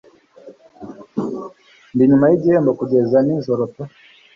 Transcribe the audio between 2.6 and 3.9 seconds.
kugeza nijoro pe